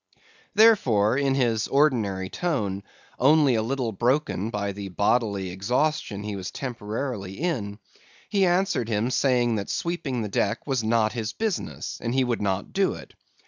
[0.55, 2.81] "Therefore, in his ordinary tone,
[3.19, 7.77] only a little broken by the bodily exhaustion he was temporarily in,
[8.27, 12.41] he answered him saying that sweeping the deck was not his business, and he would
[12.41, 13.13] not do it.